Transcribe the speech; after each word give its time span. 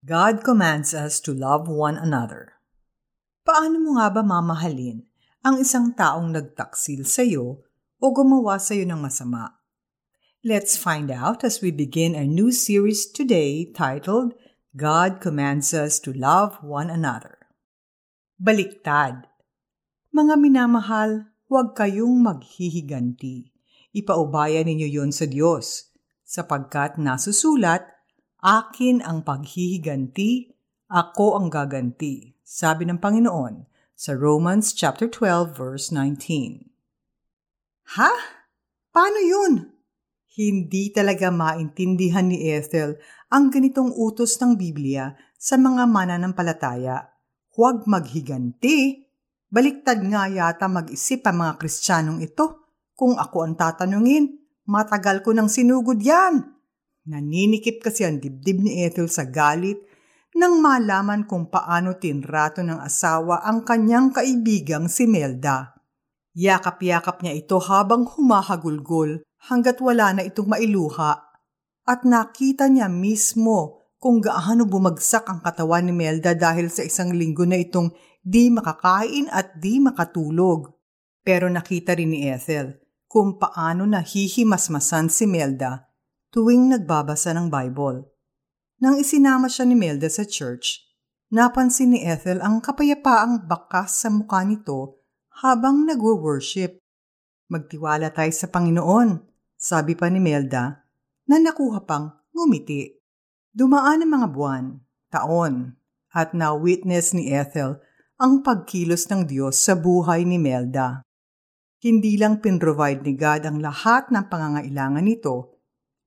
God 0.00 0.40
commands 0.40 0.96
us 0.96 1.20
to 1.28 1.36
love 1.36 1.68
one 1.68 2.00
another. 2.00 2.56
Paano 3.44 3.76
mo 3.84 4.00
nga 4.00 4.08
ba 4.08 4.24
mamahalin 4.24 5.04
ang 5.44 5.60
isang 5.60 5.92
taong 5.92 6.32
nagtaksil 6.32 7.04
sa 7.04 7.20
iyo 7.20 7.68
o 8.00 8.06
gumawa 8.08 8.56
sa 8.56 8.72
iyo 8.72 8.88
ng 8.88 8.96
masama? 8.96 9.60
Let's 10.40 10.80
find 10.80 11.12
out 11.12 11.44
as 11.44 11.60
we 11.60 11.68
begin 11.68 12.16
a 12.16 12.24
new 12.24 12.48
series 12.48 13.12
today 13.12 13.68
titled 13.76 14.32
God 14.72 15.20
Commands 15.20 15.76
Us 15.76 16.00
to 16.08 16.16
Love 16.16 16.56
One 16.64 16.88
Another. 16.88 17.36
Baliktad 18.40 19.28
Mga 20.16 20.34
minamahal, 20.40 21.28
huwag 21.44 21.76
kayong 21.76 22.24
maghihiganti. 22.24 23.52
Ipaubaya 23.92 24.64
ninyo 24.64 24.88
yon 24.88 25.12
sa 25.12 25.28
Diyos, 25.28 25.92
sapagkat 26.24 26.96
nasusulat, 26.96 27.99
Akin 28.40 29.04
ang 29.04 29.20
paghihiganti, 29.20 30.48
ako 30.88 31.36
ang 31.36 31.52
gaganti, 31.52 32.32
sabi 32.40 32.88
ng 32.88 32.96
Panginoon 32.96 33.68
sa 33.92 34.16
Romans 34.16 34.72
chapter 34.72 35.12
12 35.12 35.52
verse 35.52 35.92
19. 35.92 36.72
Ha? 38.00 38.12
Paano 38.88 39.20
yun? 39.20 39.76
Hindi 40.32 40.88
talaga 40.88 41.28
maintindihan 41.28 42.32
ni 42.32 42.48
Ethel 42.48 42.96
ang 43.28 43.52
ganitong 43.52 43.92
utos 43.92 44.40
ng 44.40 44.56
Biblia 44.56 45.12
sa 45.36 45.60
mga 45.60 45.84
mananampalataya. 45.84 47.12
Huwag 47.52 47.84
maghiganti. 47.84 49.04
Baliktad 49.52 50.00
nga 50.00 50.32
yata 50.32 50.64
mag-isip 50.64 51.20
ang 51.28 51.44
mga 51.44 51.60
Kristiyanong 51.60 52.24
ito. 52.24 52.72
Kung 52.96 53.20
ako 53.20 53.44
ang 53.44 53.52
tatanungin, 53.60 54.32
matagal 54.64 55.20
ko 55.20 55.36
nang 55.36 55.52
sinugod 55.52 56.00
yan. 56.00 56.59
Naninikip 57.08 57.80
kasi 57.80 58.04
ang 58.04 58.20
dibdib 58.20 58.60
ni 58.60 58.84
Ethel 58.84 59.08
sa 59.08 59.24
galit 59.24 59.80
nang 60.36 60.60
malaman 60.60 61.24
kung 61.24 61.48
paano 61.48 61.96
tinrato 61.96 62.60
ng 62.60 62.76
asawa 62.76 63.42
ang 63.42 63.64
kanyang 63.64 64.12
kaibigang 64.12 64.86
si 64.86 65.08
Melda. 65.08 65.74
Yakap-yakap 66.36 67.24
niya 67.24 67.34
ito 67.34 67.58
habang 67.58 68.06
humahagulgol 68.06 69.26
hanggat 69.50 69.82
wala 69.82 70.14
na 70.14 70.22
itong 70.22 70.46
mailuha. 70.46 71.18
At 71.88 72.06
nakita 72.06 72.70
niya 72.70 72.86
mismo 72.86 73.90
kung 73.98 74.22
gaano 74.22 74.68
bumagsak 74.68 75.26
ang 75.26 75.42
katawan 75.42 75.90
ni 75.90 75.94
Melda 75.96 76.38
dahil 76.38 76.70
sa 76.70 76.86
isang 76.86 77.10
linggo 77.10 77.42
na 77.42 77.58
itong 77.58 77.90
di 78.22 78.52
makakain 78.52 79.26
at 79.32 79.58
di 79.58 79.82
makatulog. 79.82 80.70
Pero 81.26 81.50
nakita 81.50 81.98
rin 81.98 82.14
ni 82.14 82.30
Ethel 82.30 82.78
kung 83.10 83.42
paano 83.42 83.82
nahihimasmasan 83.90 85.10
si 85.10 85.26
Melda 85.26 85.89
tuwing 86.30 86.70
nagbabasa 86.70 87.34
ng 87.34 87.50
Bible. 87.50 88.06
Nang 88.78 88.96
isinama 88.96 89.50
siya 89.50 89.66
ni 89.66 89.74
Melda 89.74 90.06
sa 90.06 90.22
church, 90.22 90.86
napansin 91.34 91.92
ni 91.92 92.06
Ethel 92.06 92.38
ang 92.38 92.62
kapayapaang 92.62 93.50
bakas 93.50 94.06
sa 94.06 94.08
mukha 94.08 94.46
nito 94.46 95.02
habang 95.42 95.84
nagwo-worship. 95.84 96.78
Magtiwala 97.50 98.14
tayo 98.14 98.30
sa 98.30 98.46
Panginoon, 98.46 99.26
sabi 99.58 99.98
pa 99.98 100.06
ni 100.06 100.22
Melda, 100.22 100.86
na 101.26 101.36
nakuha 101.42 101.82
pang 101.82 102.14
ngumiti. 102.30 102.94
Dumaan 103.50 104.06
ang 104.06 104.10
mga 104.14 104.28
buwan, 104.30 104.64
taon, 105.10 105.74
at 106.14 106.30
na-witness 106.30 107.10
ni 107.10 107.34
Ethel 107.34 107.82
ang 108.22 108.46
pagkilos 108.46 109.10
ng 109.10 109.26
Diyos 109.26 109.58
sa 109.58 109.74
buhay 109.74 110.22
ni 110.22 110.38
Melda. 110.38 111.02
Hindi 111.82 112.14
lang 112.20 112.38
pinrovide 112.38 113.02
ni 113.02 113.18
God 113.18 113.42
ang 113.48 113.58
lahat 113.58 114.14
ng 114.14 114.24
pangangailangan 114.30 115.02
nito, 115.02 115.59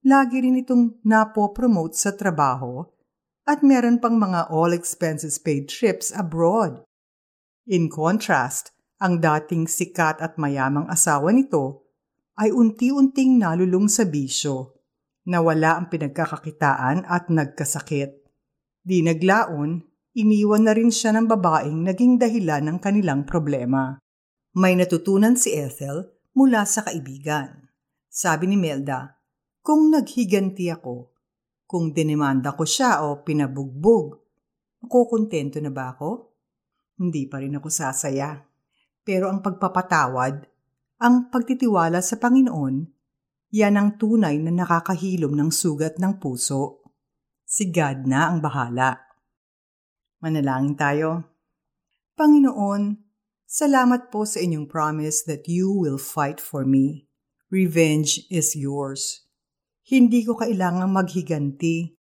lagi 0.04 0.44
rin 0.44 0.60
itong 0.60 1.00
napo-promote 1.04 1.96
sa 1.96 2.12
trabaho 2.12 2.84
at 3.44 3.64
meron 3.64 4.00
pang 4.00 4.16
mga 4.16 4.52
all 4.52 4.72
expenses 4.72 5.40
paid 5.40 5.68
trips 5.68 6.12
abroad. 6.16 6.84
In 7.68 7.88
contrast, 7.88 8.72
ang 9.00 9.20
dating 9.20 9.68
sikat 9.68 10.20
at 10.24 10.40
mayamang 10.40 10.88
asawa 10.88 11.32
nito 11.32 11.88
ay 12.40 12.52
unti-unting 12.52 13.40
nalulung 13.40 13.92
sa 13.92 14.08
bisyo, 14.08 14.80
nawala 15.28 15.80
ang 15.80 15.88
pinagkakakitaan 15.92 17.08
at 17.08 17.28
nagkasakit. 17.28 18.12
Di 18.84 19.00
naglaon, 19.04 19.80
iniwan 20.16 20.64
na 20.68 20.74
rin 20.76 20.92
siya 20.92 21.16
ng 21.16 21.28
babaeng 21.28 21.84
naging 21.84 22.20
dahilan 22.20 22.64
ng 22.68 22.78
kanilang 22.84 23.24
problema. 23.24 23.96
May 24.56 24.76
natutunan 24.76 25.40
si 25.40 25.56
Ethel 25.56 26.12
mula 26.36 26.68
sa 26.68 26.84
kaibigan. 26.84 27.72
Sabi 28.12 28.52
ni 28.52 28.58
Melda, 28.60 29.23
kung 29.64 29.96
naghiganti 29.96 30.68
ako, 30.68 31.16
kung 31.64 31.96
dinemanda 31.96 32.52
ko 32.52 32.68
siya 32.68 33.08
o 33.08 33.24
pinabugbog, 33.24 34.20
makukontento 34.84 35.64
na 35.64 35.72
ba 35.72 35.96
ako? 35.96 36.36
Hindi 37.00 37.26
pa 37.32 37.40
rin 37.40 37.56
ako 37.56 37.72
sasaya. 37.72 38.44
Pero 39.08 39.32
ang 39.32 39.40
pagpapatawad, 39.40 40.36
ang 41.00 41.32
pagtitiwala 41.32 42.04
sa 42.04 42.20
Panginoon, 42.20 42.76
yan 43.56 43.80
ang 43.80 43.96
tunay 43.96 44.36
na 44.44 44.52
nakakahilom 44.52 45.32
ng 45.32 45.50
sugat 45.50 45.96
ng 45.96 46.20
puso. 46.20 46.84
Si 47.48 47.72
God 47.72 48.04
na 48.04 48.36
ang 48.36 48.44
bahala. 48.44 49.00
Manalangin 50.20 50.76
tayo. 50.76 51.10
Panginoon, 52.20 53.00
salamat 53.48 54.12
po 54.12 54.28
sa 54.28 54.44
inyong 54.44 54.68
promise 54.68 55.24
that 55.24 55.48
you 55.48 55.72
will 55.72 56.02
fight 56.02 56.44
for 56.44 56.68
me. 56.68 57.08
Revenge 57.48 58.28
is 58.28 58.60
yours. 58.60 59.23
Hindi 59.84 60.24
ko 60.24 60.40
kailangang 60.40 60.96
maghiganti. 60.96 62.00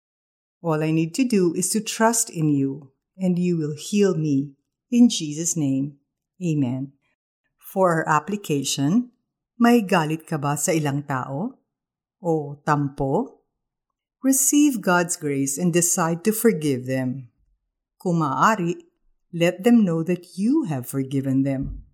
All 0.64 0.80
I 0.80 0.90
need 0.90 1.12
to 1.20 1.24
do 1.28 1.52
is 1.52 1.68
to 1.76 1.80
trust 1.84 2.32
in 2.32 2.48
you, 2.48 2.96
and 3.20 3.38
you 3.38 3.60
will 3.60 3.76
heal 3.76 4.16
me. 4.16 4.56
In 4.90 5.12
Jesus' 5.12 5.56
name, 5.56 6.00
Amen. 6.40 6.92
For 7.60 7.92
our 7.92 8.08
application, 8.08 9.12
may 9.60 9.84
galit 9.84 10.24
ka 10.24 10.40
ba 10.40 10.56
sa 10.56 10.72
ilang 10.72 11.04
tao? 11.04 11.60
O 12.24 12.60
tampo? 12.64 13.44
Receive 14.24 14.80
God's 14.80 15.16
grace 15.16 15.56
and 15.56 15.72
decide 15.72 16.24
to 16.24 16.32
forgive 16.32 16.88
them. 16.88 17.28
Kung 18.00 18.24
maaari, 18.24 18.88
let 19.32 19.64
them 19.64 19.84
know 19.84 20.02
that 20.02 20.40
you 20.40 20.64
have 20.64 20.88
forgiven 20.88 21.44
them. 21.44 21.84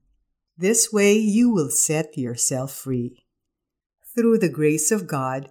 This 0.56 0.93
way, 0.93 1.19
you 1.19 1.50
will 1.50 1.70
set 1.70 2.16
yourself 2.16 2.70
free. 2.70 3.19
Through 4.14 4.38
the 4.38 4.53
grace 4.53 4.93
of 4.93 5.10
God, 5.10 5.50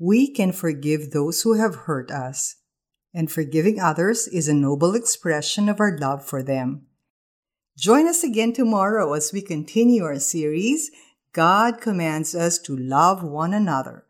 we 0.00 0.32
can 0.32 0.48
forgive 0.48 1.12
those 1.12 1.44
who 1.44 1.60
have 1.60 1.84
hurt 1.84 2.08
us, 2.08 2.56
and 3.12 3.28
forgiving 3.28 3.76
others 3.76 4.24
is 4.32 4.48
a 4.48 4.56
noble 4.56 4.96
expression 4.96 5.68
of 5.68 5.76
our 5.76 5.92
love 6.00 6.24
for 6.24 6.40
them. 6.40 6.88
Join 7.76 8.08
us 8.08 8.24
again 8.24 8.56
tomorrow 8.56 9.12
as 9.12 9.28
we 9.28 9.44
continue 9.44 10.08
our 10.08 10.16
series, 10.16 10.88
God 11.36 11.84
Commands 11.84 12.32
Us 12.32 12.56
to 12.64 12.72
Love 12.72 13.20
One 13.20 13.52
Another. 13.52 14.08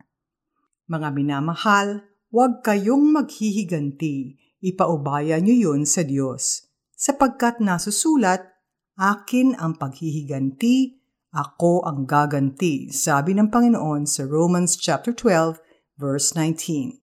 Mga 0.86 1.10
minamahal, 1.10 2.06
huwag 2.30 2.62
kayong 2.62 3.10
maghihiganti, 3.10 4.38
ipaubaya 4.62 5.42
niyo 5.42 5.74
yun 5.74 5.82
sa 5.82 6.06
Diyos, 6.06 6.70
sapagkat 6.94 7.58
nasusulat, 7.58 8.46
akin 8.94 9.58
ang 9.58 9.74
paghihiganti, 9.74 11.02
ako 11.34 11.82
ang 11.82 12.06
gaganti, 12.06 12.94
sabi 12.94 13.34
ng 13.34 13.50
Panginoon 13.50 14.06
sa 14.06 14.22
Romans 14.22 14.78
chapter 14.78 15.10
12, 15.10 15.69
verse 16.00 16.32
19. 16.32 16.96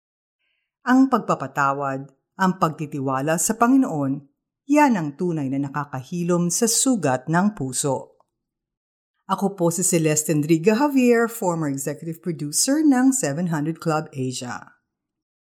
Ang 0.88 1.12
pagpapatawad, 1.12 2.08
ang 2.40 2.52
pagtitiwala 2.56 3.36
sa 3.36 3.60
Panginoon, 3.60 4.24
yan 4.72 4.96
ang 4.96 5.20
tunay 5.20 5.52
na 5.52 5.68
nakakahilom 5.68 6.48
sa 6.48 6.66
sugat 6.66 7.28
ng 7.28 7.52
puso. 7.54 8.16
Ako 9.26 9.58
po 9.58 9.74
si 9.74 9.82
Celeste 9.82 10.32
Enriga 10.32 10.78
Javier, 10.78 11.28
former 11.28 11.68
executive 11.68 12.22
producer 12.22 12.80
ng 12.86 13.12
700 13.12 13.82
Club 13.82 14.06
Asia. 14.14 14.75